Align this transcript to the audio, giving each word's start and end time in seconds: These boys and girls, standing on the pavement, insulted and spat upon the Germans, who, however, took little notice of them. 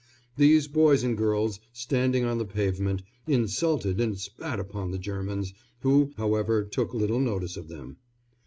These 0.35 0.67
boys 0.67 1.03
and 1.03 1.15
girls, 1.15 1.59
standing 1.73 2.25
on 2.25 2.39
the 2.39 2.43
pavement, 2.45 3.03
insulted 3.27 4.01
and 4.01 4.17
spat 4.17 4.59
upon 4.59 4.89
the 4.89 4.97
Germans, 4.97 5.53
who, 5.81 6.11
however, 6.17 6.63
took 6.63 6.95
little 6.95 7.19
notice 7.19 7.55
of 7.55 7.67
them. 7.67 7.97